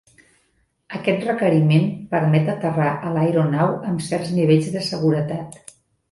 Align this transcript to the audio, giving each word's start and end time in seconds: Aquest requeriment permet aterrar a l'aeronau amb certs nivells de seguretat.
Aquest 0.99 1.25
requeriment 1.25 1.83
permet 2.15 2.49
aterrar 2.53 2.87
a 3.09 3.11
l'aeronau 3.17 3.75
amb 3.91 4.01
certs 4.07 4.33
nivells 4.39 4.71
de 4.77 4.83
seguretat. 4.89 5.61